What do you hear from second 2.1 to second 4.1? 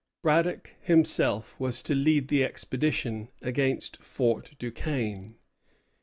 the expedition against